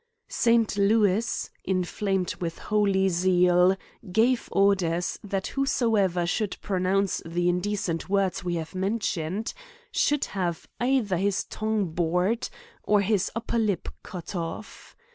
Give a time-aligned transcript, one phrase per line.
[0.29, 0.77] St.
[0.79, 3.77] Louis, inflamed with holy zeal,
[4.11, 9.53] gave orders, that whosoever should pronounce the in decent words we have mentioned,
[9.91, 12.49] should have, either his tongue bored,
[12.81, 14.95] or his upper lip cut off.